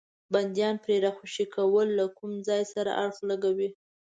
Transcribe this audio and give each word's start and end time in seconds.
بندیان 0.33 0.75
پرې 0.83 0.95
راخوشي 1.05 1.45
کول 1.55 1.87
له 1.99 2.05
کوم 2.17 2.33
ځای 2.47 2.61
سره 2.73 2.91
اړخ 3.03 3.17
لګوي. 3.29 3.69